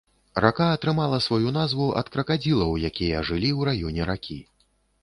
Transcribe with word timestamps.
Рака 0.43 0.69
атрымала 0.77 1.19
сваю 1.25 1.53
назву 1.59 1.91
ад 2.01 2.09
кракадзілаў, 2.17 2.71
якія 2.91 3.25
жылі 3.31 3.49
ў 3.59 3.71
раёне 3.71 4.13
ракі. 4.15 4.43